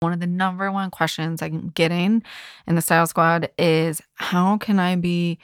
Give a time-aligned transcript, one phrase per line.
[0.00, 2.22] One of the number one questions I'm getting
[2.66, 5.38] in the Style Squad is how can I be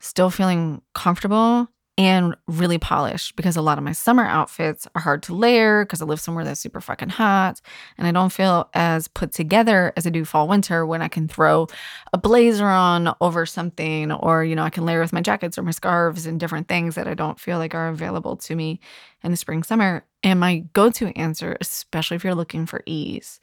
[0.00, 1.68] still feeling comfortable
[1.98, 3.36] and really polished?
[3.36, 6.46] Because a lot of my summer outfits are hard to layer because I live somewhere
[6.46, 7.60] that's super fucking hot
[7.98, 11.28] and I don't feel as put together as I do fall winter when I can
[11.28, 11.66] throw
[12.14, 15.62] a blazer on over something or you know I can layer with my jackets or
[15.62, 18.80] my scarves and different things that I don't feel like are available to me
[19.22, 20.06] in the spring summer.
[20.22, 23.40] And my go-to answer especially if you're looking for ease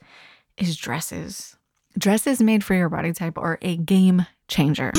[0.57, 1.57] is dresses.
[1.97, 4.91] Dresses made for your body type are a game changer.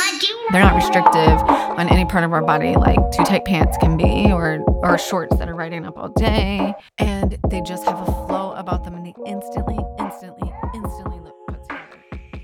[0.50, 4.30] They're not restrictive on any part of our body like too tight pants can be
[4.30, 6.74] or or shorts that are riding up all day.
[6.98, 11.62] And they just have a flow about them and they instantly, instantly, instantly look put
[11.62, 12.42] together.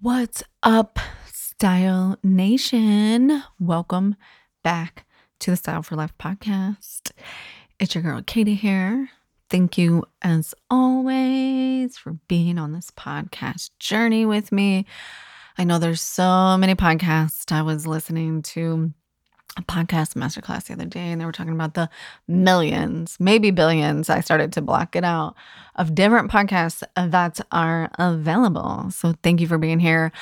[0.00, 0.98] What's up,
[1.32, 3.42] Style Nation?
[3.60, 4.16] Welcome
[4.64, 5.06] back
[5.40, 7.12] to the Style for Life podcast.
[7.78, 9.10] It's your girl Katie here.
[9.50, 14.84] Thank you, as always, for being on this podcast journey with me.
[15.56, 17.50] I know there's so many podcasts.
[17.50, 18.92] I was listening to
[19.56, 21.88] a podcast masterclass the other day, and they were talking about the
[22.28, 24.10] millions, maybe billions.
[24.10, 25.34] I started to block it out
[25.76, 28.90] of different podcasts that are available.
[28.90, 30.12] So, thank you for being here.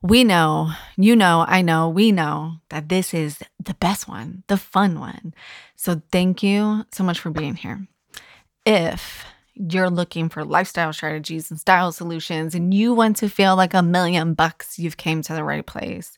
[0.00, 4.56] We know, you know, I know, we know that this is the best one, the
[4.56, 5.34] fun one.
[5.76, 7.86] So, thank you so much for being here
[8.66, 13.74] if you're looking for lifestyle strategies and style solutions and you want to feel like
[13.74, 16.16] a million bucks, you've came to the right place.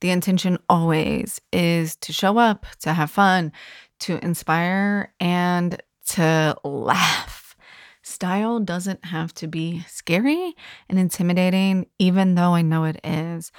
[0.00, 3.52] The intention always is to show up, to have fun,
[4.00, 7.56] to inspire, and to laugh.
[8.02, 10.56] Style doesn't have to be scary
[10.88, 13.52] and intimidating, even though I know it is.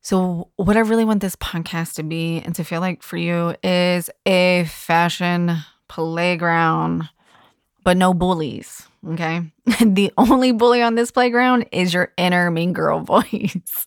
[0.00, 3.56] So, what I really want this podcast to be and to feel like for you
[3.64, 5.56] is a fashion
[5.88, 7.08] playground
[7.84, 8.88] but no bullies.
[9.10, 9.42] Okay.
[9.80, 13.86] the only bully on this playground is your inner mean girl voice.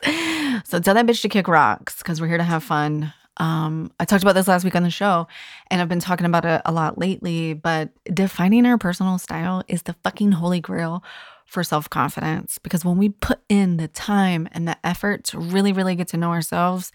[0.63, 3.11] so tell that bitch to kick rocks because we're here to have fun.
[3.37, 5.27] Um, I talked about this last week on the show,
[5.69, 7.53] and I've been talking about it a lot lately.
[7.53, 11.03] But defining our personal style is the fucking holy grail
[11.45, 15.71] for self confidence because when we put in the time and the effort to really,
[15.71, 16.91] really get to know ourselves,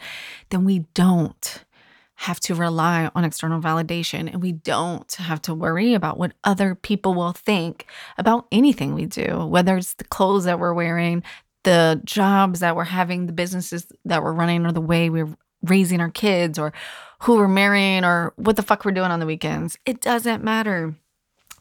[0.50, 1.64] then we don't
[2.16, 6.74] have to rely on external validation and we don't have to worry about what other
[6.74, 7.86] people will think
[8.18, 11.22] about anything we do, whether it's the clothes that we're wearing,
[11.64, 16.00] the jobs that we're having, the businesses that we're running, or the way we're raising
[16.00, 16.72] our kids, or
[17.20, 19.78] who we're marrying, or what the fuck we're doing on the weekends.
[19.86, 20.94] It doesn't matter.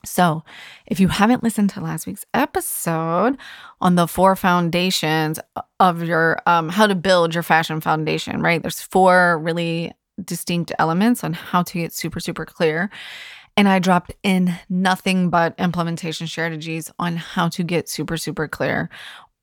[0.03, 0.43] So,
[0.87, 3.37] if you haven't listened to last week's episode
[3.79, 5.39] on the four foundations
[5.79, 8.61] of your um, how to build your fashion foundation, right?
[8.61, 9.93] There's four really
[10.23, 12.89] distinct elements on how to get super, super clear.
[13.57, 18.89] And I dropped in nothing but implementation strategies on how to get super, super clear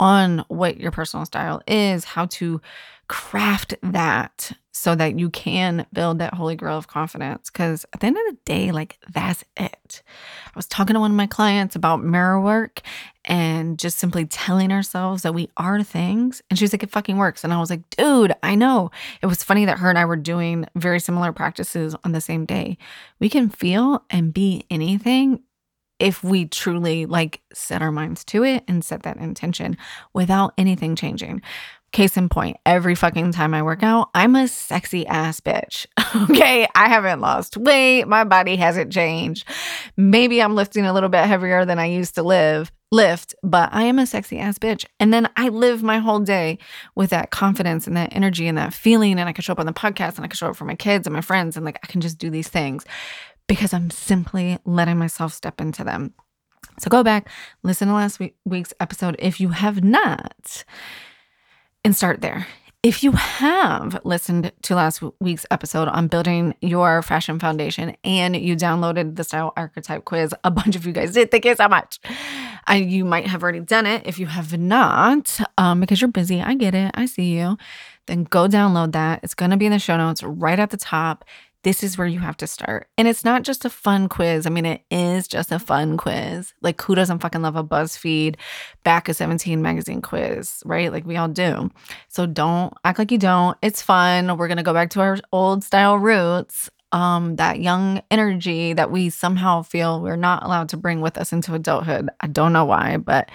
[0.00, 2.60] on what your personal style is, how to
[3.08, 7.50] craft that so that you can build that holy grail of confidence.
[7.50, 10.02] Because at the end of the day, like that's it.
[10.46, 12.80] I was talking to one of my clients about mirror work
[13.24, 16.42] and just simply telling ourselves that we are things.
[16.48, 17.42] And she was like, it fucking works.
[17.42, 18.90] And I was like, dude, I know.
[19.20, 22.46] It was funny that her and I were doing very similar practices on the same
[22.46, 22.78] day.
[23.18, 25.42] We can feel and be anything
[25.98, 29.76] if we truly like set our minds to it and set that intention
[30.14, 31.42] without anything changing.
[31.90, 35.86] Case in point, every fucking time I work out, I'm a sexy ass bitch.
[36.30, 36.68] okay.
[36.74, 38.04] I haven't lost weight.
[38.04, 39.48] My body hasn't changed.
[39.96, 43.84] Maybe I'm lifting a little bit heavier than I used to live, lift, but I
[43.84, 44.84] am a sexy ass bitch.
[45.00, 46.58] And then I live my whole day
[46.94, 49.18] with that confidence and that energy and that feeling.
[49.18, 50.74] And I can show up on the podcast and I can show up for my
[50.76, 52.84] kids and my friends and like I can just do these things
[53.46, 56.12] because I'm simply letting myself step into them.
[56.78, 57.28] So go back,
[57.62, 60.64] listen to last week, week's episode if you have not
[61.84, 62.46] and start there.
[62.84, 68.54] If you have listened to last week's episode on building your fashion foundation and you
[68.54, 71.32] downloaded the style archetype quiz, a bunch of you guys did.
[71.32, 71.98] Thank you so much.
[72.68, 74.06] I, you might have already done it.
[74.06, 76.92] If you have not, um, because you're busy, I get it.
[76.94, 77.58] I see you.
[78.06, 79.20] Then go download that.
[79.22, 81.24] It's going to be in the show notes right at the top
[81.68, 82.88] this is where you have to start.
[82.96, 84.46] And it's not just a fun quiz.
[84.46, 86.54] I mean, it is just a fun quiz.
[86.62, 88.36] Like, who doesn't fucking love a BuzzFeed
[88.84, 90.90] back of 17 magazine quiz, right?
[90.90, 91.70] Like, we all do.
[92.08, 93.58] So don't act like you don't.
[93.60, 94.38] It's fun.
[94.38, 96.70] We're going to go back to our old style roots.
[96.92, 101.34] Um, that young energy that we somehow feel we're not allowed to bring with us
[101.34, 102.08] into adulthood.
[102.22, 103.30] I don't know why, but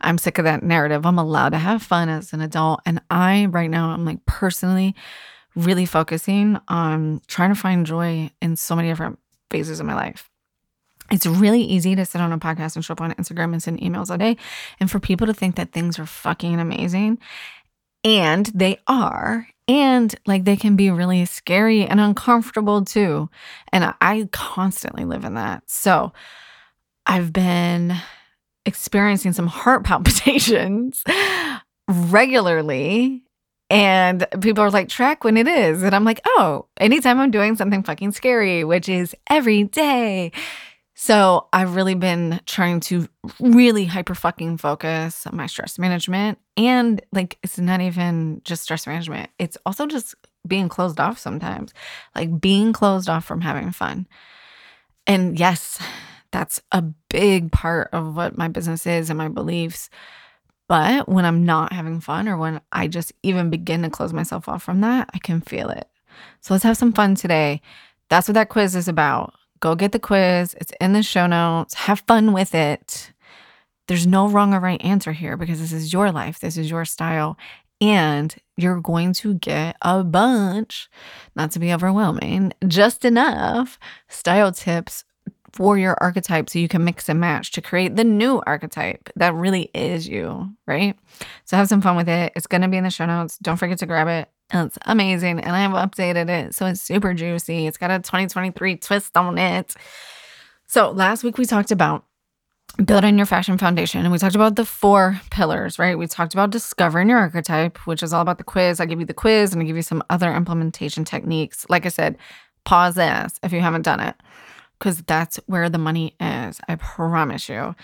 [0.00, 1.06] I'm sick of that narrative.
[1.06, 2.80] I'm allowed to have fun as an adult.
[2.84, 4.96] And I, right now, I'm like personally
[5.58, 9.18] really focusing on trying to find joy in so many different
[9.50, 10.30] phases of my life.
[11.10, 13.80] It's really easy to sit on a podcast and show up on Instagram and send
[13.80, 14.36] emails all day.
[14.78, 17.18] And for people to think that things are fucking amazing.
[18.04, 19.48] And they are.
[19.66, 23.28] And like they can be really scary and uncomfortable too.
[23.72, 25.62] And I constantly live in that.
[25.66, 26.12] So
[27.06, 27.96] I've been
[28.66, 31.02] experiencing some heart palpitations
[31.88, 33.24] regularly.
[33.70, 35.82] And people are like, track when it is.
[35.82, 40.32] And I'm like, oh, anytime I'm doing something fucking scary, which is every day.
[40.94, 46.38] So I've really been trying to really hyper fucking focus on my stress management.
[46.56, 50.14] And like, it's not even just stress management, it's also just
[50.46, 51.72] being closed off sometimes,
[52.16, 54.08] like being closed off from having fun.
[55.06, 55.78] And yes,
[56.32, 59.90] that's a big part of what my business is and my beliefs.
[60.68, 64.48] But when I'm not having fun or when I just even begin to close myself
[64.48, 65.88] off from that, I can feel it.
[66.40, 67.62] So let's have some fun today.
[68.10, 70.54] That's what that quiz is about go get the quiz.
[70.60, 71.74] It's in the show notes.
[71.74, 73.12] Have fun with it.
[73.86, 76.84] There's no wrong or right answer here because this is your life, this is your
[76.84, 77.38] style.
[77.80, 80.90] And you're going to get a bunch,
[81.36, 83.78] not to be overwhelming, just enough
[84.08, 85.04] style tips
[85.52, 89.34] for your archetype so you can mix and match to create the new archetype that
[89.34, 90.96] really is you, right?
[91.44, 92.32] So have some fun with it.
[92.36, 93.38] It's going to be in the show notes.
[93.38, 94.30] Don't forget to grab it.
[94.52, 95.40] It's amazing.
[95.40, 96.54] And I have updated it.
[96.54, 97.66] So it's super juicy.
[97.66, 99.74] It's got a 2023 twist on it.
[100.66, 102.04] So last week we talked about
[102.84, 105.98] building your fashion foundation and we talked about the four pillars, right?
[105.98, 108.78] We talked about discovering your archetype, which is all about the quiz.
[108.78, 111.66] I give you the quiz and I give you some other implementation techniques.
[111.68, 112.16] Like I said,
[112.64, 114.14] pause this if you haven't done it
[114.78, 116.60] because that's where the money is.
[116.68, 117.74] I promise you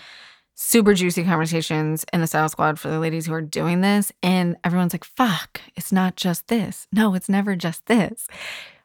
[0.55, 4.11] super juicy conversations in the Style Squad for the ladies who are doing this.
[4.23, 6.87] And everyone's like, fuck, it's not just this.
[6.91, 8.27] No, it's never just this.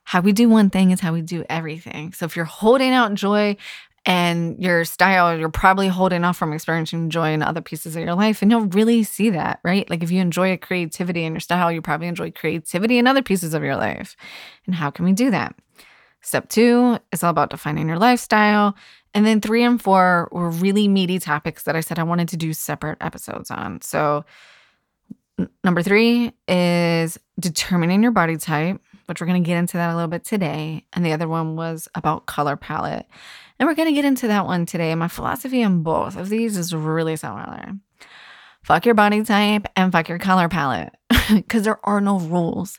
[0.05, 2.13] How we do one thing is how we do everything.
[2.13, 3.57] So if you're holding out joy
[4.05, 8.15] and your style, you're probably holding off from experiencing joy in other pieces of your
[8.15, 8.43] life.
[8.43, 9.89] And you'll really see that, right?
[9.89, 13.55] Like if you enjoy creativity in your style, you probably enjoy creativity in other pieces
[13.55, 14.17] of your life.
[14.67, 15.55] And how can we do that?
[16.23, 18.75] Step two is all about defining your lifestyle.
[19.15, 22.37] And then three and four were really meaty topics that I said I wanted to
[22.37, 23.81] do separate episodes on.
[23.81, 24.25] So,
[25.65, 29.95] number three is determining your body type, which we're going to get into that a
[29.95, 30.85] little bit today.
[30.93, 33.07] And the other one was about color palette.
[33.59, 34.95] And we're going to get into that one today.
[34.95, 37.75] My philosophy on both of these is really similar
[38.63, 40.95] fuck your body type and fuck your color palette
[41.35, 42.79] because there are no rules.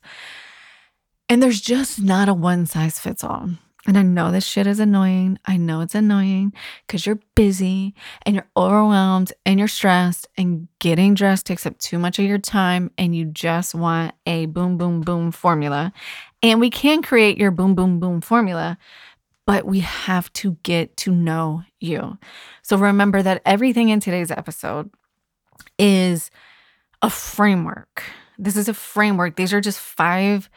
[1.29, 3.49] And there's just not a one size fits all.
[3.87, 5.39] And I know this shit is annoying.
[5.45, 6.53] I know it's annoying
[6.85, 7.95] because you're busy
[8.25, 12.37] and you're overwhelmed and you're stressed, and getting dressed takes up too much of your
[12.37, 15.93] time, and you just want a boom, boom, boom formula.
[16.43, 18.77] And we can create your boom, boom, boom formula,
[19.47, 22.19] but we have to get to know you.
[22.61, 24.91] So remember that everything in today's episode
[25.79, 26.29] is
[27.01, 28.03] a framework.
[28.37, 29.37] This is a framework.
[29.37, 30.51] These are just five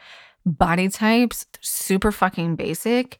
[0.45, 3.19] body types, super fucking basic.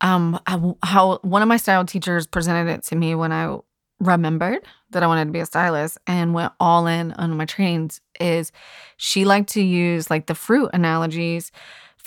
[0.00, 0.38] Um,
[0.82, 3.58] how one of my style teachers presented it to me when I
[4.00, 8.00] remembered that I wanted to be a stylist and went all in on my trainings
[8.20, 8.52] is
[8.96, 11.50] she liked to use like the fruit analogies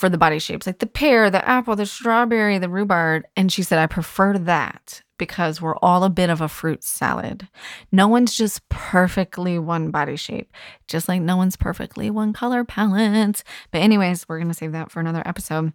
[0.02, 3.22] for the body shapes, like the pear, the apple, the strawberry, the rhubarb.
[3.36, 7.46] And she said, I prefer that because we're all a bit of a fruit salad.
[7.92, 10.52] No one's just perfectly one body shape,
[10.88, 13.44] just like no one's perfectly one color palette.
[13.70, 15.72] But, anyways, we're going to save that for another episode.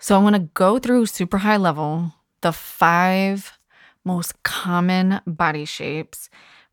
[0.00, 3.56] So, I'm going to go through super high level the five
[4.04, 6.28] most common body shapes.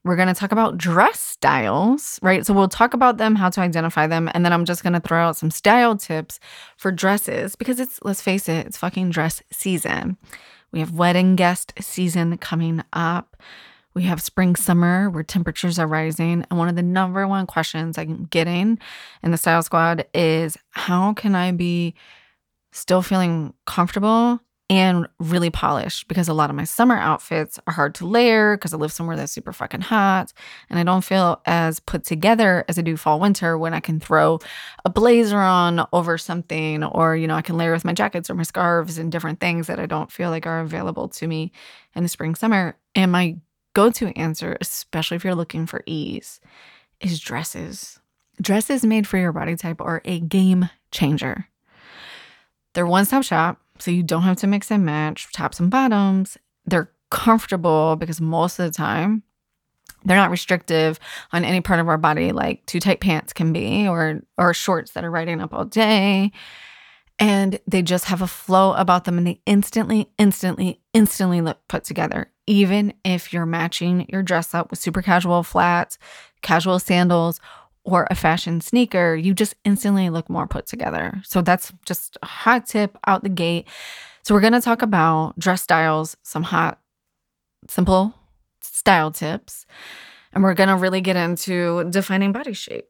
[0.05, 2.45] We're going to talk about dress styles, right?
[2.45, 4.99] So we'll talk about them, how to identify them, and then I'm just going to
[4.99, 6.39] throw out some style tips
[6.77, 10.17] for dresses because it's let's face it, it's fucking dress season.
[10.71, 13.35] We have wedding guest season coming up.
[13.95, 16.45] We have spring, summer where temperatures are rising.
[16.51, 18.77] And one of the number one questions I'm getting
[19.23, 21.95] in the style squad is how can I be
[22.71, 27.93] still feeling comfortable and really polished because a lot of my summer outfits are hard
[27.95, 30.33] to layer because I live somewhere that's super fucking hot
[30.69, 33.99] and I don't feel as put together as I do fall winter when I can
[33.99, 34.39] throw
[34.83, 38.33] a blazer on over something or you know I can layer with my jackets or
[38.33, 41.51] my scarves and different things that I don't feel like are available to me
[41.95, 43.37] in the spring summer and my
[43.73, 46.39] go-to answer especially if you're looking for ease
[47.01, 47.99] is dresses.
[48.41, 51.47] Dresses made for your body type are a game changer.
[52.73, 56.37] They're one-stop shop so you don't have to mix and match tops and bottoms.
[56.65, 59.23] They're comfortable because most of the time
[60.03, 60.99] they're not restrictive
[61.31, 64.91] on any part of our body like too tight pants can be or or shorts
[64.91, 66.31] that are riding up all day.
[67.17, 71.83] and they just have a flow about them and they instantly, instantly, instantly look put
[71.83, 72.29] together.
[72.47, 75.97] Even if you're matching your dress up with super casual flats,
[76.41, 77.39] casual sandals,
[77.85, 81.21] or a fashion sneaker, you just instantly look more put together.
[81.23, 83.67] So that's just a hot tip out the gate.
[84.23, 86.79] So we're going to talk about dress styles, some hot,
[87.69, 88.13] simple
[88.61, 89.65] style tips,
[90.33, 92.87] and we're going to really get into defining body shape.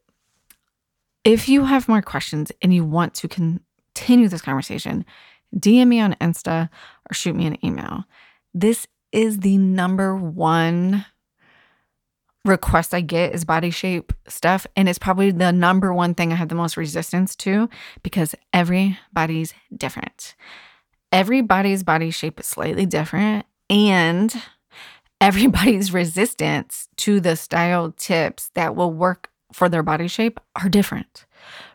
[1.24, 5.04] If you have more questions and you want to continue this conversation,
[5.54, 6.70] DM me on Insta
[7.10, 8.04] or shoot me an email.
[8.54, 11.04] This is the number one
[12.46, 14.66] request I get is body shape stuff.
[14.76, 17.68] And it's probably the number one thing I have the most resistance to
[18.02, 20.34] because everybody's different.
[21.12, 23.46] Everybody's body shape is slightly different.
[23.68, 24.34] And
[25.20, 31.24] everybody's resistance to the style tips that will work for their body shape are different,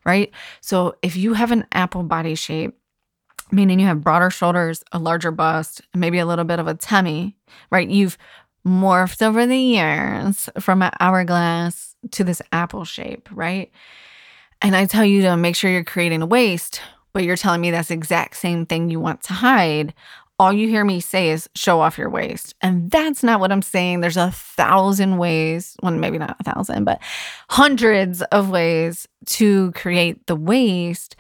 [0.06, 0.32] right?
[0.62, 2.78] So if you have an apple body shape,
[3.52, 7.38] meaning you have broader shoulders, a larger bust, maybe a little bit of a tummy,
[7.70, 7.90] right?
[7.90, 8.18] You've
[8.66, 13.72] morphed over the years from an hourglass to this apple shape, right?
[14.62, 16.82] And I tell you to make sure you're creating a waist,
[17.14, 19.94] but you're telling me that's the exact same thing you want to hide.
[20.40, 22.56] All you hear me say is show off your waist.
[22.62, 24.02] And that's not what I'm saying.
[24.02, 27.00] There's a thousand ways, well, maybe not a thousand, but
[27.50, 31.16] hundreds of ways to create the waist.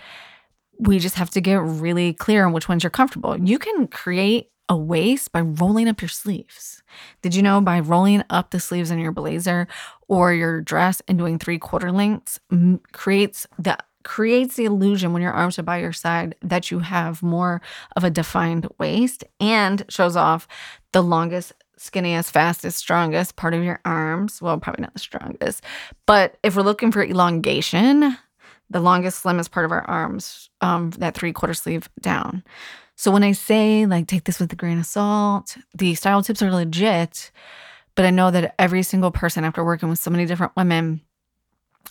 [0.80, 3.38] We just have to get really clear on which ones you're comfortable.
[3.38, 6.82] You can create a waist by rolling up your sleeves.
[7.22, 9.68] Did you know by rolling up the sleeves in your blazer
[10.08, 12.40] or your dress and doing three quarter lengths
[12.94, 17.22] creates the creates the illusion when your arms are by your side that you have
[17.22, 17.62] more
[17.98, 20.48] of a defined waist and shows off
[20.94, 24.42] the longest skinniest, fastest, strongest part of your arms.
[24.42, 25.66] Well, probably not the strongest,
[26.06, 28.18] but if we're looking for elongation,
[28.70, 32.44] the longest, slimmest part of our arms, um, that three quarter sleeve down.
[33.02, 36.44] So when I say like take this with a grain of salt, the style tips
[36.44, 37.32] are legit,
[37.96, 41.02] but I know that every single person after working with so many different women,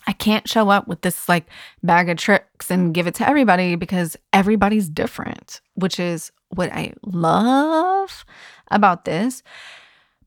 [0.07, 1.47] I can't show up with this like
[1.83, 6.93] bag of tricks and give it to everybody because everybody's different, which is what I
[7.03, 8.23] love
[8.69, 9.43] about this.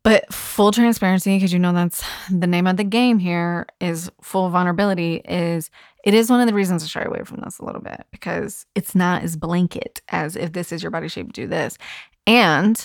[0.04, 4.50] But full transparency, because you know that's the name of the game here, is full
[4.50, 5.22] vulnerability.
[5.24, 5.70] Is
[6.04, 8.66] it is one of the reasons to shy away from this a little bit because
[8.74, 11.78] it's not as blanket as if this is your body shape, do this.
[12.26, 12.78] And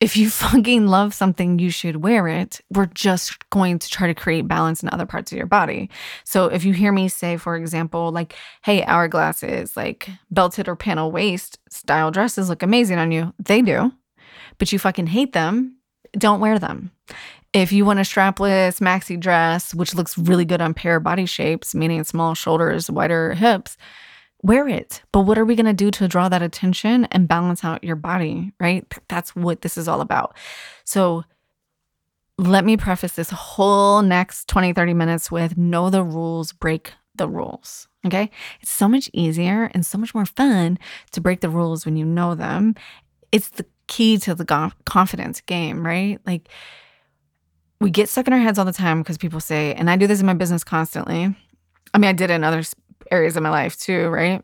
[0.00, 2.60] if you fucking love something, you should wear it.
[2.70, 5.88] We're just going to try to create balance in other parts of your body.
[6.24, 8.34] So if you hear me say, for example, like,
[8.64, 13.92] hey, hourglasses, like belted or panel waist style dresses look amazing on you, they do,
[14.58, 15.76] but you fucking hate them
[16.16, 16.90] don't wear them.
[17.52, 21.74] If you want a strapless maxi dress, which looks really good on pear body shapes,
[21.74, 23.76] meaning small shoulders, wider hips,
[24.42, 25.02] wear it.
[25.12, 27.96] But what are we going to do to draw that attention and balance out your
[27.96, 28.84] body, right?
[29.08, 30.36] That's what this is all about.
[30.84, 31.24] So
[32.36, 37.28] let me preface this whole next 20, 30 minutes with know the rules, break the
[37.28, 37.88] rules.
[38.04, 38.30] Okay.
[38.60, 40.78] It's so much easier and so much more fun
[41.12, 42.74] to break the rules when you know them.
[43.32, 46.18] It's the key to the confidence game, right?
[46.26, 46.48] Like
[47.80, 50.06] we get stuck in our heads all the time because people say, and I do
[50.06, 51.34] this in my business constantly.
[51.92, 52.62] I mean, I did it in other
[53.10, 54.42] areas of my life too, right?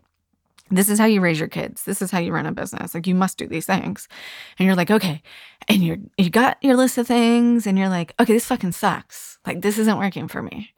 [0.70, 1.84] This is how you raise your kids.
[1.84, 2.94] This is how you run a business.
[2.94, 4.06] Like you must do these things.
[4.58, 5.22] And you're like, okay.
[5.66, 9.38] And you're you got your list of things and you're like, okay, this fucking sucks.
[9.46, 10.72] Like this isn't working for me.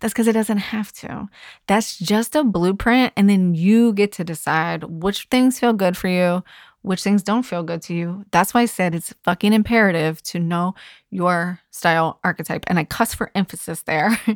[0.00, 1.28] That's because it doesn't have to.
[1.66, 3.12] That's just a blueprint.
[3.16, 6.44] And then you get to decide which things feel good for you,
[6.88, 8.24] which things don't feel good to you.
[8.30, 10.74] That's why I said it's fucking imperative to know
[11.10, 12.64] your style archetype.
[12.66, 14.18] And I cuss for emphasis there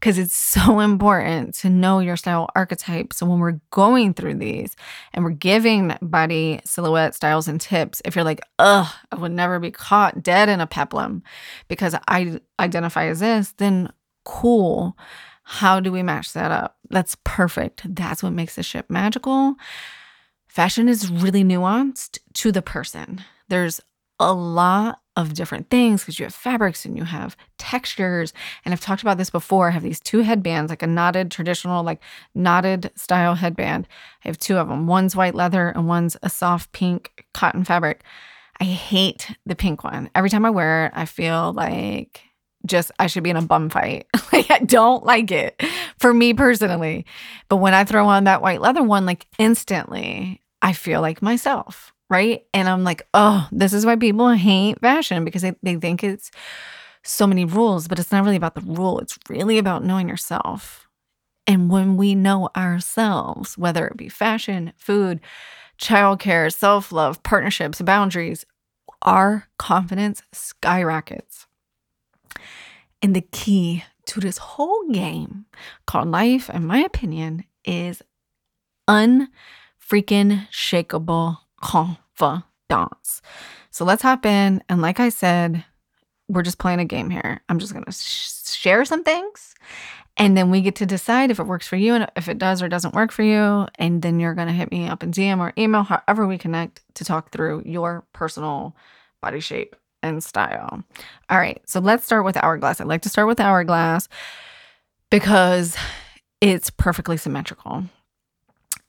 [0.00, 3.12] because it's so important to know your style archetype.
[3.12, 4.76] So when we're going through these
[5.12, 9.58] and we're giving body silhouette styles and tips, if you're like, ugh, I would never
[9.58, 11.24] be caught dead in a peplum
[11.66, 13.92] because I identify as this, then
[14.24, 14.96] cool.
[15.42, 16.76] How do we match that up?
[16.90, 17.92] That's perfect.
[17.92, 19.56] That's what makes the ship magical.
[20.48, 23.22] Fashion is really nuanced to the person.
[23.48, 23.80] There's
[24.18, 28.32] a lot of different things because you have fabrics and you have textures.
[28.64, 29.68] And I've talked about this before.
[29.68, 32.00] I have these two headbands, like a knotted, traditional, like
[32.34, 33.86] knotted style headband.
[34.24, 34.86] I have two of them.
[34.86, 38.02] One's white leather and one's a soft pink cotton fabric.
[38.60, 40.10] I hate the pink one.
[40.14, 42.22] Every time I wear it, I feel like
[42.66, 44.06] just I should be in a bum fight.
[44.32, 45.62] like I don't like it
[45.98, 47.06] for me personally.
[47.48, 51.92] But when I throw on that white leather one, like instantly I feel like myself,
[52.10, 52.44] right?
[52.52, 56.30] And I'm like, oh, this is why people hate fashion because they, they think it's
[57.02, 58.98] so many rules, but it's not really about the rule.
[59.00, 60.88] It's really about knowing yourself.
[61.46, 65.20] And when we know ourselves, whether it be fashion, food,
[65.80, 68.44] childcare, self love, partnerships, boundaries,
[69.02, 71.47] our confidence skyrockets.
[73.02, 75.46] And the key to this whole game
[75.86, 78.02] called life, in my opinion, is
[78.88, 83.22] unfreaking shakable confidence.
[83.70, 84.62] So let's hop in.
[84.68, 85.64] And like I said,
[86.28, 87.40] we're just playing a game here.
[87.48, 89.54] I'm just going to sh- share some things
[90.18, 92.60] and then we get to decide if it works for you and if it does
[92.60, 93.68] or doesn't work for you.
[93.76, 96.82] And then you're going to hit me up in DM or email, however we connect
[96.94, 98.76] to talk through your personal
[99.22, 100.82] body shape and style.
[101.28, 101.60] All right.
[101.66, 102.80] So let's start with Hourglass.
[102.80, 104.08] I like to start with Hourglass
[105.10, 105.76] because
[106.40, 107.84] it's perfectly symmetrical.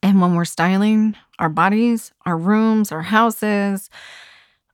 [0.01, 3.89] And when we're styling our bodies, our rooms, our houses,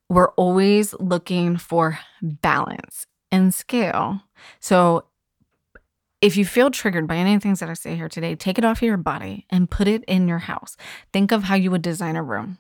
[0.10, 4.22] we're always looking for balance and scale.
[4.60, 5.06] So
[6.22, 8.58] if you feel triggered by any of the things that I say here today, take
[8.58, 10.78] it off of your body and put it in your house.
[11.12, 12.60] Think of how you would design a room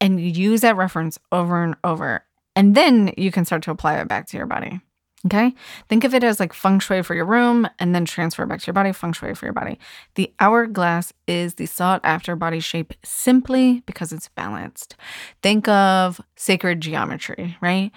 [0.00, 2.24] and use that reference over and over.
[2.56, 4.80] And then you can start to apply it back to your body.
[5.26, 5.54] Okay.
[5.88, 8.60] Think of it as like feng shui for your room and then transfer it back
[8.60, 9.78] to your body, feng shui for your body.
[10.14, 14.94] The hourglass is the sought after body shape simply because it's balanced.
[15.42, 17.90] Think of sacred geometry, right?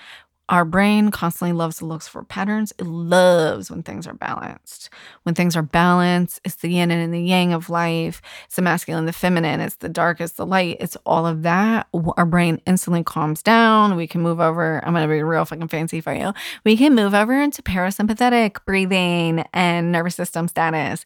[0.49, 2.73] Our brain constantly loves to look for patterns.
[2.79, 4.89] It loves when things are balanced.
[5.21, 8.19] When things are balanced, it's the yin and the yang of life.
[8.45, 9.59] It's the masculine, the feminine.
[9.59, 10.77] It's the dark, it's the light.
[10.79, 11.87] It's all of that.
[12.17, 13.95] Our brain instantly calms down.
[13.95, 14.83] We can move over.
[14.83, 16.33] I'm going to be real fucking fancy for you.
[16.65, 21.05] We can move over into parasympathetic breathing and nervous system status,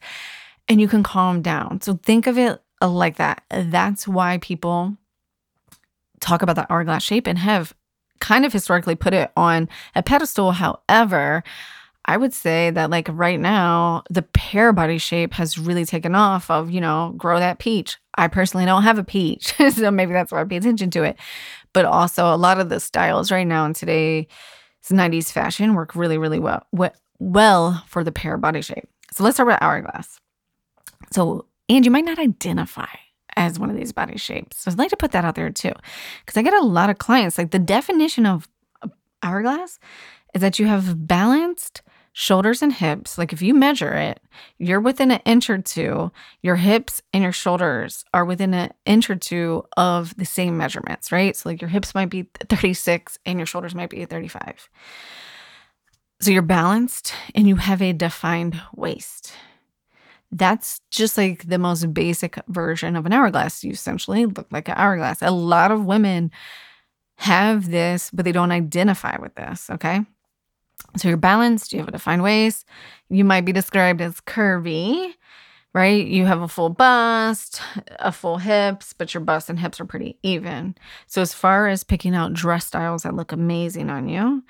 [0.69, 1.81] and you can calm down.
[1.81, 3.43] So think of it uh, like that.
[3.49, 4.95] That's why people
[6.21, 7.73] talk about the hourglass shape and have
[8.23, 10.53] kind of historically put it on a pedestal.
[10.53, 11.43] However,
[12.05, 16.49] I would say that like right now, the pear body shape has really taken off
[16.49, 17.97] of, you know, grow that peach.
[18.15, 19.53] I personally don't have a peach.
[19.71, 21.17] so maybe that's why I pay attention to it.
[21.73, 24.27] But also a lot of the styles right now in today's
[24.85, 26.65] 90s fashion work really, really well
[27.19, 28.87] well for the pear body shape.
[29.11, 30.17] So let's start with hourglass.
[31.11, 32.87] So, and you might not identify
[33.35, 34.59] as one of these body shapes.
[34.59, 35.73] So I'd like to put that out there too.
[36.25, 38.47] Because I get a lot of clients, like the definition of
[39.21, 39.79] hourglass
[40.33, 41.81] is that you have balanced
[42.13, 43.17] shoulders and hips.
[43.17, 44.19] Like if you measure it,
[44.59, 46.11] you're within an inch or two.
[46.41, 51.11] Your hips and your shoulders are within an inch or two of the same measurements,
[51.11, 51.35] right?
[51.35, 54.69] So like your hips might be 36 and your shoulders might be 35.
[56.21, 59.33] So you're balanced and you have a defined waist.
[60.33, 63.63] That's just like the most basic version of an hourglass.
[63.63, 65.21] You essentially look like an hourglass.
[65.21, 66.31] A lot of women
[67.17, 69.69] have this, but they don't identify with this.
[69.69, 70.01] Okay.
[70.97, 72.65] So you're balanced, you have a defined waist.
[73.09, 75.13] You might be described as curvy,
[75.73, 76.05] right?
[76.05, 77.61] You have a full bust,
[77.99, 80.75] a full hips, but your bust and hips are pretty even.
[81.07, 84.43] So, as far as picking out dress styles that look amazing on you,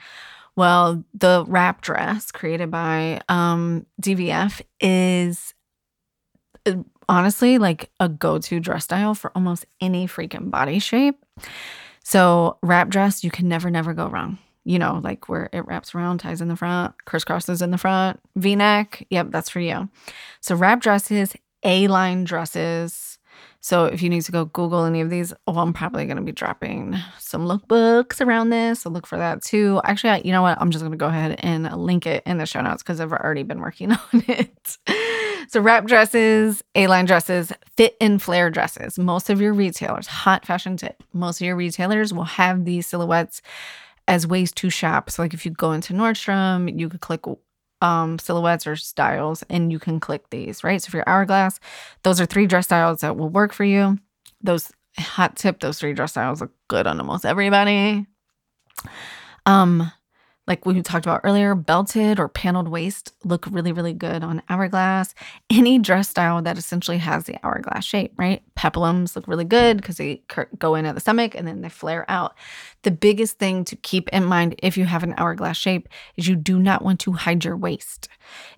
[0.56, 5.54] well, the wrap dress created by um, DVF is
[7.10, 11.23] honestly like a go to dress style for almost any freaking body shape.
[12.04, 14.38] So, wrap dress, you can never, never go wrong.
[14.65, 18.19] You know, like where it wraps around, ties in the front, crisscrosses in the front,
[18.36, 19.06] v neck.
[19.10, 19.89] Yep, that's for you.
[20.41, 23.12] So, wrap dresses, A line dresses.
[23.65, 26.21] So, if you need to go Google any of these, oh, I'm probably going to
[26.21, 28.82] be dropping some lookbooks around this.
[28.82, 29.80] So, look for that too.
[29.86, 30.58] Actually, you know what?
[30.60, 33.13] I'm just going to go ahead and link it in the show notes because I've
[33.13, 34.78] already been working on it.
[35.47, 38.99] So, wrap dresses, A line dresses, fit and flare dresses.
[38.99, 43.41] Most of your retailers, hot fashion tip, most of your retailers will have these silhouettes
[44.10, 45.10] as ways to shop.
[45.10, 47.26] So, like if you go into Nordstrom, you could click
[47.84, 50.82] um, silhouettes or styles and you can click these, right?
[50.82, 51.60] So, for your hourglass,
[52.04, 54.00] those are three dress styles that will work for you.
[54.41, 58.08] Those hot tip, those three dress styles look good on almost everybody.
[59.46, 59.91] Um,
[60.48, 65.13] like we talked about earlier, belted or paneled waist look really, really good on hourglass.
[65.50, 68.43] Any dress style that essentially has the hourglass shape, right?
[68.56, 70.22] Peplums look really good because they
[70.58, 72.36] go in at the stomach and then they flare out.
[72.84, 76.36] The biggest thing to keep in mind if you have an hourglass shape is you
[76.36, 78.10] do not want to hide your waist.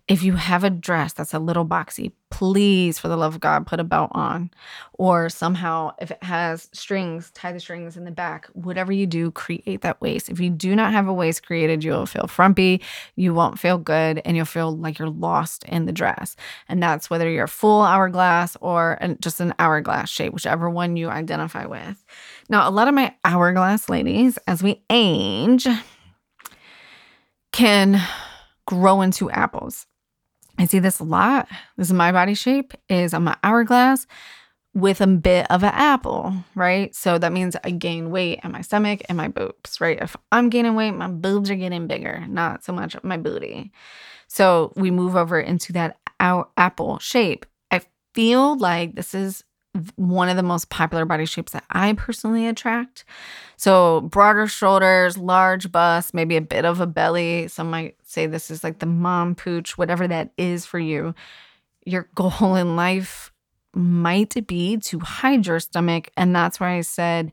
[0.08, 3.66] If you have a dress that's a little boxy, please, for the love of God,
[3.66, 4.52] put a belt on.
[4.94, 8.48] Or somehow, if it has strings, tie the strings in the back.
[8.54, 10.30] Whatever you do, create that waist.
[10.30, 12.82] If you do not have a waist created, you will feel frumpy,
[13.16, 16.36] you won't feel good, and you'll feel like you're lost in the dress.
[16.68, 21.10] And that's whether you're a full hourglass or just an hourglass shape, whichever one you
[21.10, 22.04] identify with.
[22.48, 25.68] Now, a lot of my hourglass ladies, as we age,
[27.52, 28.02] can
[28.68, 29.88] grow into apples.
[30.58, 31.48] I see this a lot.
[31.78, 34.08] This is my body shape is I'm an hourglass
[34.74, 36.94] with a bit of an apple, right?
[36.94, 39.98] So that means I gain weight in my stomach and my boobs, right?
[40.02, 43.72] If I'm gaining weight, my boobs are getting bigger, not so much my booty.
[44.28, 47.46] So we move over into that our apple shape.
[47.72, 47.82] I
[48.14, 49.44] feel like this is
[49.96, 53.04] one of the most popular body shapes that I personally attract.
[53.58, 57.48] So, broader shoulders, large bust, maybe a bit of a belly.
[57.48, 61.14] Some might say this is like the mom pooch, whatever that is for you.
[61.86, 63.32] Your goal in life
[63.74, 66.10] might be to hide your stomach.
[66.16, 67.32] And that's why I said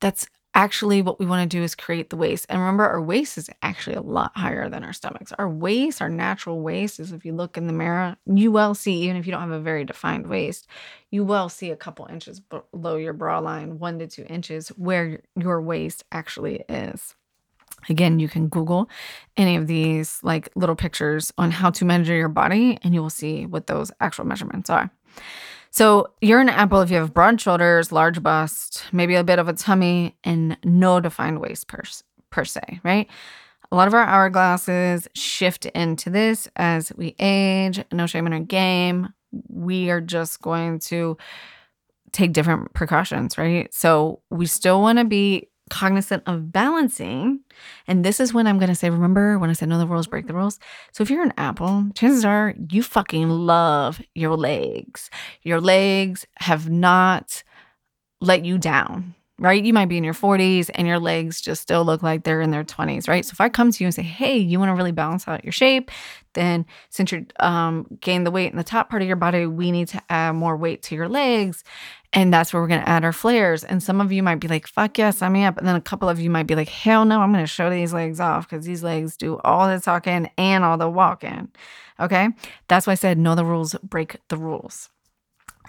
[0.00, 2.46] that's actually what we want to do is create the waist.
[2.48, 5.32] And remember, our waist is actually a lot higher than our stomachs.
[5.38, 9.02] Our waist, our natural waist, is if you look in the mirror, you will see,
[9.02, 10.66] even if you don't have a very defined waist,
[11.10, 15.20] you will see a couple inches below your bra line, one to two inches, where
[15.36, 17.14] your waist actually is.
[17.88, 18.88] Again, you can Google
[19.36, 23.10] any of these like little pictures on how to measure your body, and you will
[23.10, 24.90] see what those actual measurements are.
[25.72, 29.48] So you're an apple if you have broad shoulders, large bust, maybe a bit of
[29.48, 31.82] a tummy, and no defined waist per,
[32.28, 33.08] per se, right?
[33.70, 37.82] A lot of our hourglasses shift into this as we age.
[37.90, 39.14] No shame in our game.
[39.48, 41.16] We are just going to
[42.12, 43.72] take different precautions, right?
[43.72, 47.40] So we still want to be cognizant of balancing.
[47.86, 50.06] And this is when I'm going to say, remember when I said, know the rules,
[50.06, 50.58] break the rules?
[50.92, 55.08] So if you're an apple, chances are you fucking love your legs.
[55.42, 57.42] Your legs have not
[58.20, 59.64] let you down, right?
[59.64, 62.50] You might be in your 40s and your legs just still look like they're in
[62.50, 63.24] their 20s, right?
[63.24, 65.42] So if I come to you and say, hey, you want to really balance out
[65.42, 65.90] your shape,
[66.34, 69.88] then since you're um, the weight in the top part of your body, we need
[69.88, 71.64] to add more weight to your legs.
[72.14, 73.64] And that's where we're going to add our flares.
[73.64, 75.56] And some of you might be like, fuck yeah, sign me up.
[75.56, 77.70] And then a couple of you might be like, hell no, I'm going to show
[77.70, 81.50] these legs off because these legs do all the talking and all the walking.
[81.98, 82.28] Okay.
[82.68, 84.90] That's why I said, know the rules, break the rules.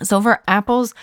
[0.02, 0.94] So for apples,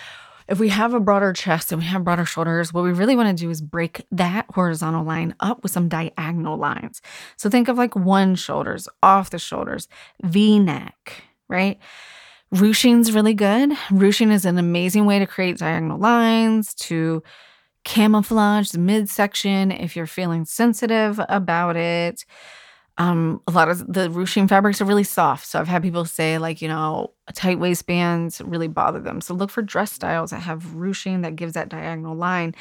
[0.51, 3.35] if we have a broader chest and we have broader shoulders, what we really want
[3.35, 7.01] to do is break that horizontal line up with some diagonal lines.
[7.37, 9.87] So think of like one shoulders, off the shoulders,
[10.21, 11.79] V neck, right?
[12.53, 13.71] Ruching's really good.
[13.91, 17.23] Ruching is an amazing way to create diagonal lines, to
[17.85, 22.25] camouflage the midsection if you're feeling sensitive about it.
[23.01, 25.47] Um, a lot of the ruching fabrics are really soft.
[25.47, 29.21] So I've had people say, like, you know, tight waistbands really bother them.
[29.21, 32.53] So look for dress styles that have ruching that gives that diagonal line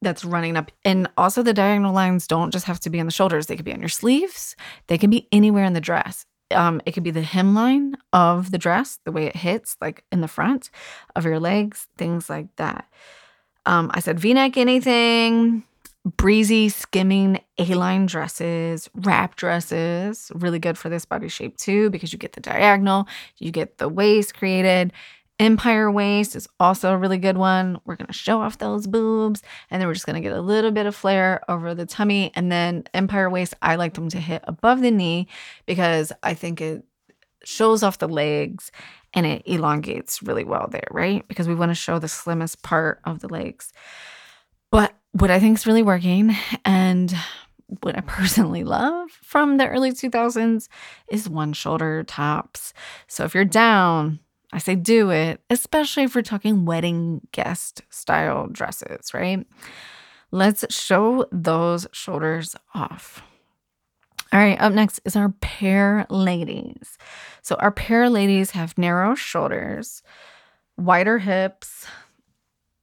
[0.00, 0.72] that's running up.
[0.84, 3.64] And also, the diagonal lines don't just have to be on the shoulders, they could
[3.64, 4.56] be on your sleeves,
[4.88, 6.26] they can be anywhere in the dress.
[6.50, 10.20] Um, it could be the hemline of the dress, the way it hits, like in
[10.20, 10.68] the front
[11.14, 12.88] of your legs, things like that.
[13.66, 15.62] Um, I said v neck anything,
[16.04, 22.12] breezy, skimming A line dresses, wrap dresses, really good for this body shape too, because
[22.12, 23.06] you get the diagonal,
[23.38, 24.92] you get the waist created.
[25.38, 27.80] Empire waist is also a really good one.
[27.84, 30.40] We're going to show off those boobs and then we're just going to get a
[30.40, 32.30] little bit of flare over the tummy.
[32.34, 35.28] And then Empire waist, I like them to hit above the knee
[35.66, 36.84] because I think it
[37.44, 38.70] shows off the legs
[39.14, 41.26] and it elongates really well there, right?
[41.26, 43.72] Because we want to show the slimmest part of the legs.
[44.72, 47.14] But what I think is really working and
[47.82, 50.68] what I personally love from the early 2000s
[51.08, 52.72] is one shoulder tops.
[53.06, 54.18] So if you're down,
[54.52, 59.46] I say do it, especially if we're talking wedding guest style dresses, right?
[60.30, 63.22] Let's show those shoulders off.
[64.32, 66.96] All right, up next is our pear ladies.
[67.42, 70.02] So, our pear ladies have narrow shoulders,
[70.78, 71.86] wider hips,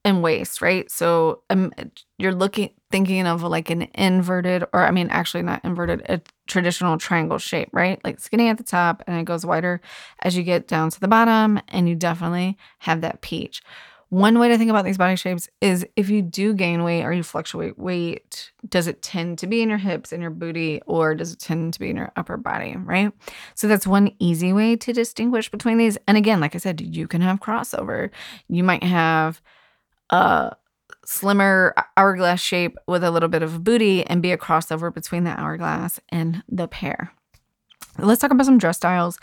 [0.05, 0.89] and waist, right?
[0.89, 1.73] So um,
[2.17, 6.97] you're looking, thinking of like an inverted, or I mean, actually not inverted, a traditional
[6.97, 7.99] triangle shape, right?
[8.03, 9.81] Like skinny at the top and it goes wider
[10.21, 13.62] as you get down to the bottom, and you definitely have that peach.
[14.09, 17.13] One way to think about these body shapes is if you do gain weight or
[17.13, 21.13] you fluctuate weight, does it tend to be in your hips and your booty or
[21.13, 23.12] does it tend to be in your upper body, right?
[23.53, 25.95] So that's one easy way to distinguish between these.
[26.07, 28.09] And again, like I said, you can have crossover.
[28.47, 29.43] You might have
[30.10, 30.56] a
[31.06, 35.32] slimmer hourglass shape with a little bit of booty and be a crossover between the
[35.32, 37.12] hourglass and the pear.
[37.98, 39.17] Let's talk about some dress styles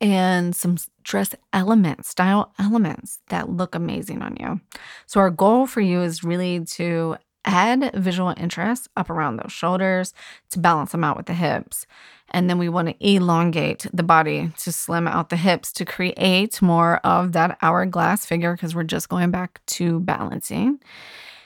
[0.00, 4.60] and some dress elements, style elements that look amazing on you.
[5.06, 10.14] So, our goal for you is really to add visual interest up around those shoulders
[10.50, 11.86] to balance them out with the hips.
[12.32, 16.60] And then we want to elongate the body to slim out the hips to create
[16.60, 20.80] more of that hourglass figure because we're just going back to balancing.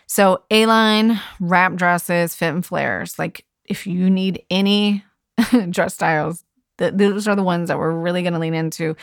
[0.07, 3.19] So, A line, wrap dresses, fit and flares.
[3.19, 5.05] Like, if you need any
[5.71, 6.45] dress styles,
[6.79, 8.97] The, those are the ones that we're really going to lean into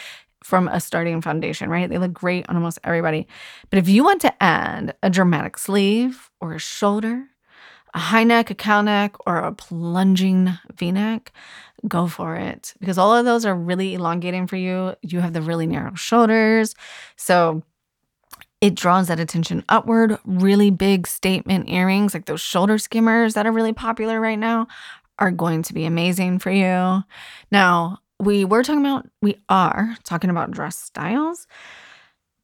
[0.43, 1.89] from a starting foundation, right?
[1.89, 3.27] They look great on almost everybody.
[3.69, 7.25] But if you want to add a dramatic sleeve or a shoulder,
[7.93, 11.31] a high neck, a cow neck, or a plunging v neck,
[11.87, 14.95] go for it because all of those are really elongating for you.
[15.01, 16.75] You have the really narrow shoulders.
[17.15, 17.63] So
[18.61, 20.17] it draws that attention upward.
[20.25, 24.67] Really big statement earrings, like those shoulder skimmers that are really popular right now,
[25.19, 27.03] are going to be amazing for you.
[27.51, 31.45] Now, we were talking about, we are talking about dress styles.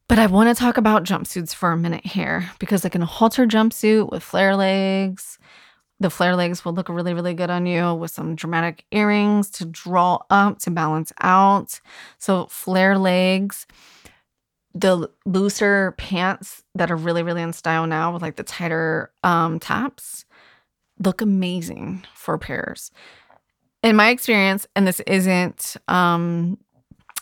[0.09, 3.45] But I want to talk about jumpsuits for a minute here because, like a halter
[3.45, 5.37] jumpsuit with flare legs,
[5.99, 9.65] the flare legs will look really, really good on you with some dramatic earrings to
[9.65, 11.79] draw up to balance out.
[12.17, 13.67] So, flare legs,
[14.73, 19.59] the looser pants that are really, really in style now with like the tighter um,
[19.59, 20.25] tops
[21.03, 22.91] look amazing for pears.
[23.81, 26.57] In my experience, and this isn't um,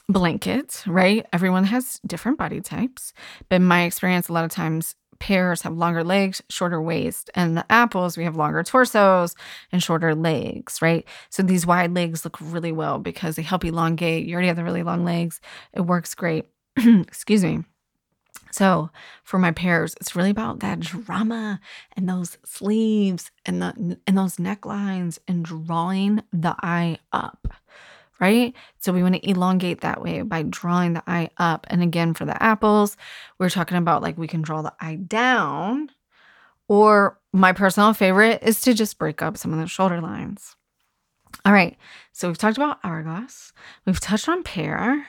[0.09, 1.25] blanket, right?
[1.33, 3.13] Everyone has different body types.
[3.49, 7.57] But in my experience, a lot of times pears have longer legs, shorter waist, and
[7.57, 9.35] the apples, we have longer torsos
[9.71, 11.05] and shorter legs, right?
[11.29, 14.25] So these wide legs look really well because they help elongate.
[14.25, 15.41] You already have the really long legs,
[15.73, 16.45] it works great.
[16.77, 17.63] Excuse me.
[18.51, 18.89] So
[19.23, 21.59] for my pears, it's really about that drama
[21.95, 27.47] and those sleeves and the and those necklines and drawing the eye up
[28.19, 28.53] right?
[28.79, 31.67] So we want to elongate that way by drawing the eye up.
[31.69, 32.97] And again, for the apples,
[33.39, 35.89] we're talking about like we can draw the eye down,
[36.67, 40.55] or my personal favorite is to just break up some of the shoulder lines.
[41.45, 41.77] All right,
[42.11, 43.53] so we've talked about hourglass,
[43.85, 45.07] we've touched on pear,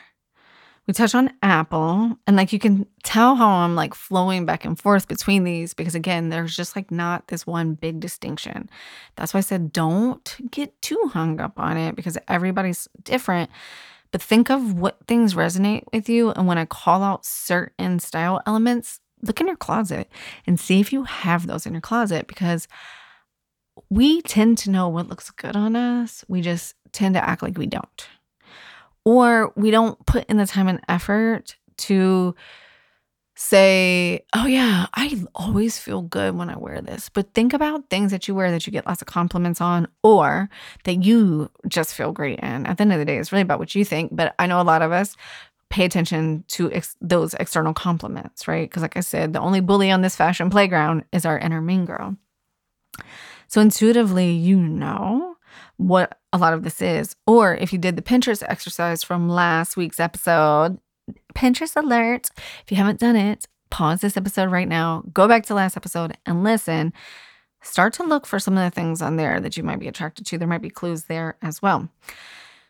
[0.88, 4.76] we touch on Apple, and like you can tell how I'm like flowing back and
[4.76, 8.70] forth between these because again, there's just like not this one big distinction.
[9.14, 13.50] That's why I said don't get too hung up on it because everybody's different.
[14.12, 16.30] But think of what things resonate with you.
[16.30, 20.10] And when I call out certain style elements, look in your closet
[20.46, 22.66] and see if you have those in your closet because
[23.90, 26.24] we tend to know what looks good on us.
[26.28, 28.08] We just tend to act like we don't
[29.08, 32.34] or we don't put in the time and effort to
[33.36, 37.08] say, oh, yeah, I always feel good when I wear this.
[37.08, 40.50] But think about things that you wear that you get lots of compliments on or
[40.84, 42.66] that you just feel great in.
[42.66, 44.14] At the end of the day, it's really about what you think.
[44.14, 45.16] But I know a lot of us
[45.70, 48.68] pay attention to ex- those external compliments, right?
[48.68, 51.86] Because, like I said, the only bully on this fashion playground is our inner mean
[51.86, 52.14] girl.
[53.46, 55.37] So intuitively, you know
[55.78, 57.16] what a lot of this is.
[57.26, 60.78] Or if you did the Pinterest exercise from last week's episode,
[61.34, 62.28] Pinterest alert.
[62.64, 66.16] If you haven't done it, pause this episode right now, go back to last episode
[66.26, 66.92] and listen.
[67.62, 70.26] Start to look for some of the things on there that you might be attracted
[70.26, 70.38] to.
[70.38, 71.88] There might be clues there as well.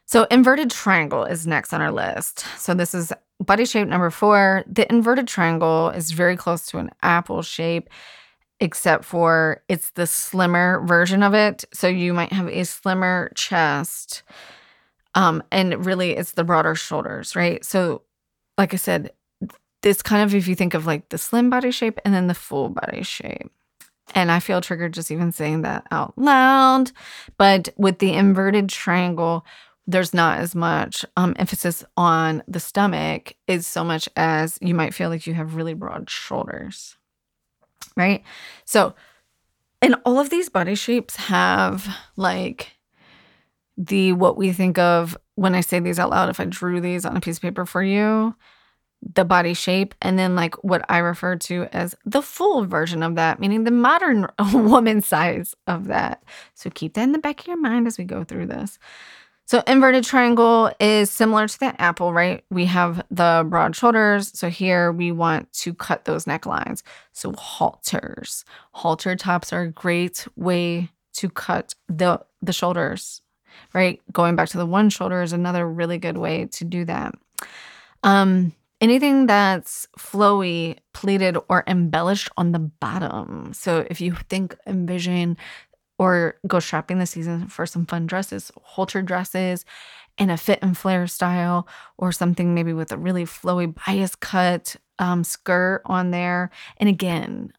[0.07, 2.47] So, inverted triangle is next on our list.
[2.57, 4.65] So, this is body shape number four.
[4.67, 7.91] The inverted triangle is very close to an apple shape
[8.61, 11.65] except for it's the slimmer version of it.
[11.73, 14.23] So you might have a slimmer chest.
[15.15, 17.65] Um, and really it's the broader shoulders, right?
[17.65, 18.03] So,
[18.57, 19.13] like I said,
[19.83, 22.35] this kind of if you think of like the slim body shape and then the
[22.35, 23.51] full body shape.
[24.15, 26.91] And I feel triggered just even saying that out loud.
[27.37, 29.45] But with the inverted triangle,
[29.87, 34.95] there's not as much um, emphasis on the stomach, is so much as you might
[34.95, 36.98] feel like you have really broad shoulders
[37.99, 38.23] right?
[38.65, 38.95] So,
[39.83, 42.73] and all of these body shapes have like
[43.77, 47.05] the what we think of when I say these out loud, if I drew these
[47.05, 48.35] on a piece of paper for you,
[49.15, 53.15] the body shape, and then like what I refer to as the full version of
[53.15, 56.25] that, meaning the modern woman size of that.
[56.55, 58.79] So keep that in the back of your mind as we go through this.
[59.49, 62.45] So inverted triangle is similar to the apple, right?
[62.51, 64.39] We have the broad shoulders.
[64.39, 66.83] So here we want to cut those necklines.
[67.13, 68.45] So halters.
[68.73, 73.23] Halter tops are a great way to cut the the shoulders,
[73.73, 74.03] right?
[74.13, 77.15] Going back to the one shoulder is another really good way to do that.
[78.03, 83.53] Um anything that's flowy, pleated, or embellished on the bottom.
[83.53, 85.37] So if you think, envision
[85.99, 89.65] or go shopping this season for some fun dresses, halter dresses
[90.17, 94.77] in a fit and flare style, or something maybe with a really flowy bias cut
[94.99, 96.51] um, skirt on there.
[96.79, 97.53] And again,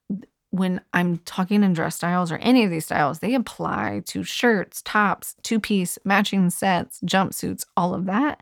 [0.51, 4.81] when I'm talking in dress styles or any of these styles, they apply to shirts,
[4.81, 8.41] tops, two piece, matching sets, jumpsuits, all of that.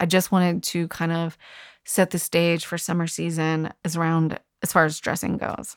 [0.00, 1.36] I just wanted to kind of
[1.84, 5.76] set the stage for summer season as around as far as dressing goes.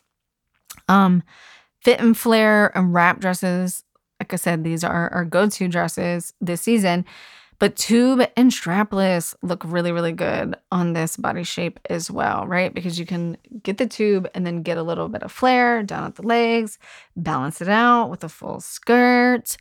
[0.88, 1.24] Um,
[1.86, 3.84] Fit and flare and wrap dresses,
[4.20, 7.06] like I said, these are our go to dresses this season.
[7.60, 12.74] But tube and strapless look really, really good on this body shape as well, right?
[12.74, 16.06] Because you can get the tube and then get a little bit of flare down
[16.06, 16.80] at the legs,
[17.16, 19.56] balance it out with a full skirt.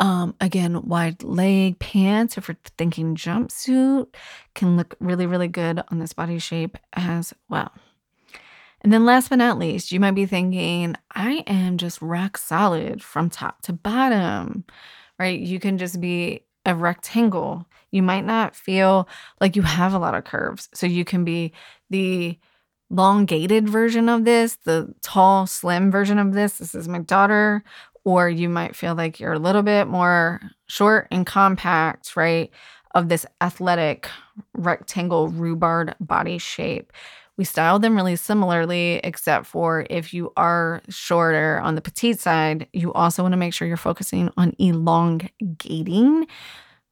[0.00, 4.08] Um, again, wide leg pants, if you're thinking jumpsuit,
[4.56, 7.70] can look really, really good on this body shape as well.
[8.82, 13.02] And then last but not least, you might be thinking, I am just rock solid
[13.02, 14.64] from top to bottom,
[15.18, 15.38] right?
[15.38, 17.66] You can just be a rectangle.
[17.92, 19.08] You might not feel
[19.40, 20.68] like you have a lot of curves.
[20.74, 21.52] So you can be
[21.90, 22.38] the
[22.90, 26.58] elongated version of this, the tall, slim version of this.
[26.58, 27.62] This is my daughter.
[28.04, 32.50] Or you might feel like you're a little bit more short and compact, right?
[32.94, 34.08] Of this athletic
[34.54, 36.92] rectangle rhubarb body shape.
[37.38, 42.66] We style them really similarly, except for if you are shorter on the petite side,
[42.72, 46.26] you also want to make sure you're focusing on elongating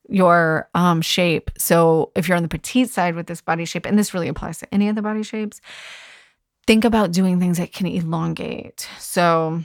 [0.09, 1.51] your um, shape.
[1.59, 4.59] So if you're on the petite side with this body shape, and this really applies
[4.59, 5.61] to any of the body shapes,
[6.67, 8.89] think about doing things that can elongate.
[8.99, 9.63] So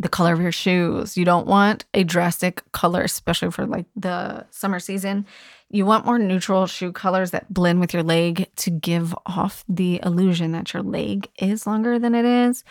[0.00, 1.16] the color of your shoes.
[1.16, 5.26] You don't want a drastic color, especially for like the summer season.
[5.70, 10.00] You want more neutral shoe colors that blend with your leg to give off the
[10.04, 12.64] illusion that your leg is longer than it is.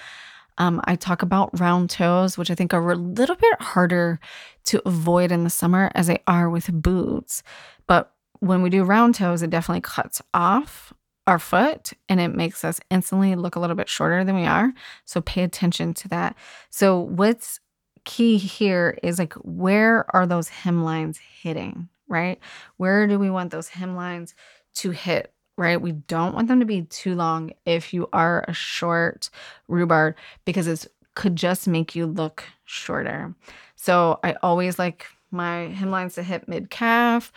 [0.57, 4.19] Um, I talk about round toes, which I think are a little bit harder
[4.65, 7.41] to avoid in the summer as they are with boots.
[7.87, 10.91] But when we do round toes, it definitely cuts off
[11.25, 14.73] our foot and it makes us instantly look a little bit shorter than we are.
[15.05, 16.35] So pay attention to that.
[16.69, 17.59] So, what's
[18.03, 22.39] key here is like, where are those hemlines hitting, right?
[22.77, 24.33] Where do we want those hemlines
[24.75, 25.31] to hit?
[25.57, 25.81] Right?
[25.81, 29.29] We don't want them to be too long if you are a short
[29.67, 33.35] rhubarb because it could just make you look shorter.
[33.75, 37.31] So I always like my hemlines to hit mid calf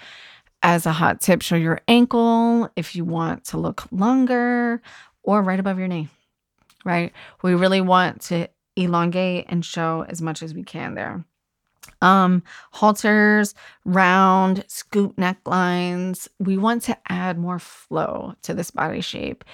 [0.62, 4.80] as a hot tip, show your ankle if you want to look longer
[5.22, 6.08] or right above your knee,
[6.84, 7.12] right?
[7.42, 11.24] We really want to elongate and show as much as we can there.
[12.02, 16.28] Um, halters, round, scoop necklines.
[16.38, 19.44] We want to add more flow to this body shape,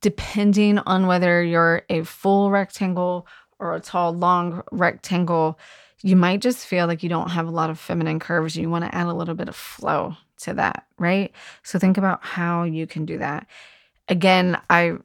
[0.00, 3.26] depending on whether you're a full rectangle
[3.58, 5.58] or a tall, long rectangle.
[6.02, 8.56] You might just feel like you don't have a lot of feminine curves.
[8.56, 11.32] You want to add a little bit of flow to that, right?
[11.62, 13.46] So think about how you can do that.
[14.08, 14.98] Again, I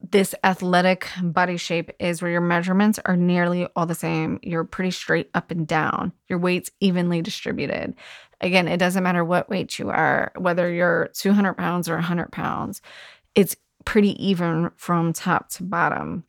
[0.00, 4.38] this athletic body shape is where your measurements are nearly all the same.
[4.42, 6.12] You're pretty straight up and down.
[6.28, 7.94] Your weight's evenly distributed.
[8.40, 12.82] Again, it doesn't matter what weight you are, whether you're 200 pounds or 100 pounds,
[13.34, 16.24] it's pretty even from top to bottom.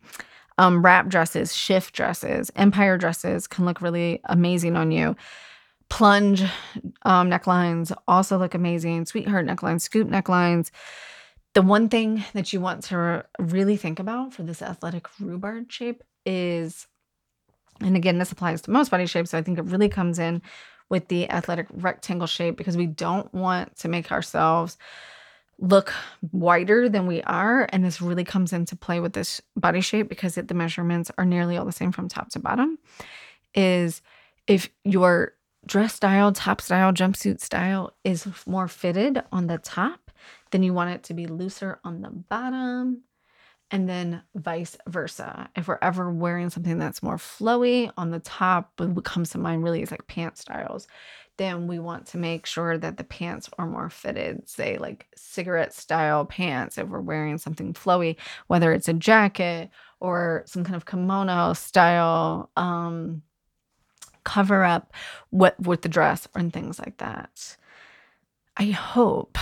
[0.58, 5.16] Um, wrap dresses, shift dresses, empire dresses can look really amazing on you
[5.90, 6.42] plunge
[7.04, 9.06] um, necklines also look amazing.
[9.06, 10.72] Sweetheart necklines, scoop necklines.
[11.58, 16.04] The one thing that you want to really think about for this athletic rhubarb shape
[16.24, 16.86] is,
[17.82, 19.32] and again, this applies to most body shapes.
[19.32, 20.44] So I think it really comes in
[20.88, 24.78] with the athletic rectangle shape because we don't want to make ourselves
[25.58, 25.96] look
[26.32, 27.68] wider than we are.
[27.74, 31.26] And this really comes into play with this body shape because it, the measurements are
[31.26, 32.78] nearly all the same from top to bottom.
[33.56, 34.04] Is
[34.46, 35.34] if your
[35.66, 40.07] dress style, top style, jumpsuit style is more fitted on the top,
[40.52, 43.04] then you want it to be looser on the bottom,
[43.70, 45.50] and then vice versa.
[45.56, 49.38] If we're ever wearing something that's more flowy on the top, but what comes to
[49.38, 50.88] mind really is like pant styles,
[51.38, 55.74] then we want to make sure that the pants are more fitted, say like cigarette
[55.74, 58.16] style pants if we're wearing something flowy,
[58.48, 63.22] whether it's a jacket or some kind of kimono style um
[64.24, 64.94] cover up
[65.30, 67.56] what with the dress and things like that.
[68.58, 69.38] I hope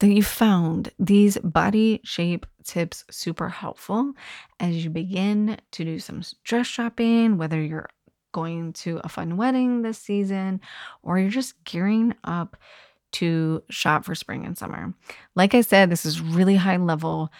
[0.00, 4.12] that you found these body shape tips super helpful
[4.60, 7.88] as you begin to do some dress shopping, whether you're
[8.32, 10.60] going to a fun wedding this season
[11.02, 12.56] or you're just gearing up
[13.10, 14.92] to shop for spring and summer.
[15.34, 17.32] Like I said, this is really high level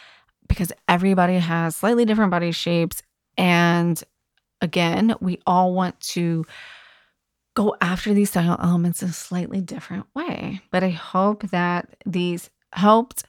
[0.48, 3.02] because everybody has slightly different body shapes.
[3.36, 4.02] And
[4.60, 6.44] again, we all want to
[7.58, 10.60] go after these style elements in a slightly different way.
[10.70, 13.24] But I hope that these helped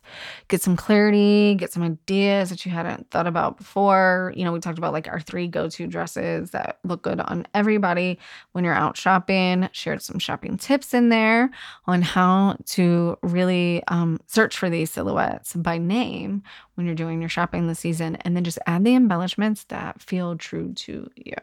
[0.50, 4.32] get some clarity, get some ideas that you hadn't thought about before.
[4.36, 7.48] You know, we talked about like our three go to dresses that look good on
[7.56, 8.20] everybody
[8.52, 11.50] when you're out shopping, shared some shopping tips in there
[11.88, 16.44] on how to really um, search for these silhouettes by name
[16.76, 20.38] when you're doing your shopping this season, and then just add the embellishments that feel
[20.38, 21.34] true to you.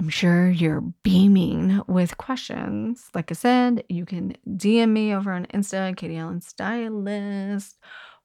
[0.00, 3.10] I'm sure you're beaming with questions.
[3.14, 7.78] Like I said, you can DM me over on Insta, Katie Allen Stylist,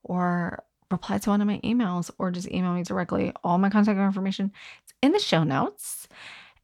[0.04, 3.34] or reply to one of my emails, or just email me directly.
[3.44, 4.52] All my contact information
[4.86, 6.08] is in the show notes.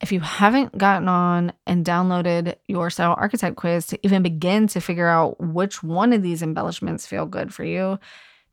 [0.01, 4.80] If you haven't gotten on and downloaded your style archetype quiz to even begin to
[4.80, 7.99] figure out which one of these embellishments feel good for you,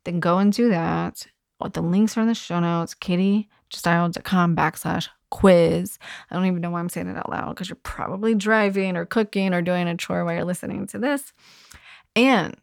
[0.03, 1.25] then go and do that.
[1.73, 5.97] The links are in the show notes, katiestyle.com backslash quiz.
[6.29, 9.05] I don't even know why I'm saying it out loud because you're probably driving or
[9.05, 11.33] cooking or doing a chore while you're listening to this.
[12.15, 12.55] And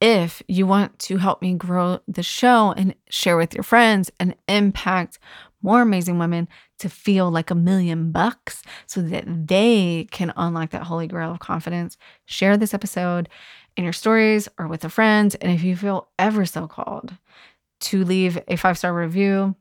[0.00, 4.34] if you want to help me grow the show and share with your friends and
[4.48, 5.18] impact
[5.62, 6.46] more amazing women
[6.78, 11.38] to feel like a million bucks so that they can unlock that holy grail of
[11.38, 13.28] confidence, share this episode
[13.76, 15.34] in your stories or with a friend.
[15.40, 17.14] And if you feel ever so called
[17.80, 19.56] to leave a five star review,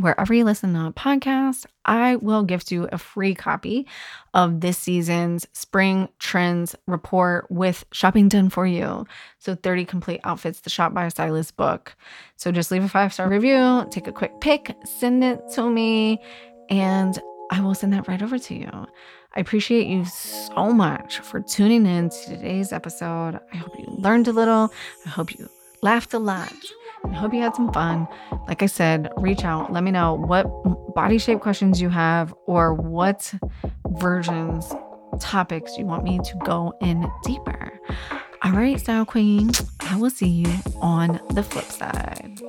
[0.00, 3.86] wherever you listen to a podcast, I will gift you a free copy
[4.34, 9.06] of this season's spring trends report with shopping done for you.
[9.38, 11.94] So 30 complete outfits, the Shop by a Stylist book.
[12.36, 16.20] So just leave a five star review, take a quick pic, send it to me,
[16.68, 17.18] and
[17.50, 18.86] I will send that right over to you.
[19.34, 23.38] I appreciate you so much for tuning in to today's episode.
[23.52, 24.72] I hope you learned a little.
[25.06, 25.48] I hope you
[25.82, 26.52] laughed a lot.
[27.10, 28.06] I hope you had some fun.
[28.46, 29.72] Like I said, reach out.
[29.72, 30.44] Let me know what
[30.94, 33.32] body shape questions you have or what
[33.98, 34.72] versions,
[35.20, 37.78] topics you want me to go in deeper.
[38.42, 39.50] All right, Style Queen,
[39.80, 42.40] I will see you on the flip side.